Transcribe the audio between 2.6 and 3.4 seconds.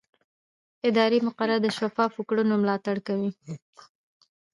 ملاتړ کوي.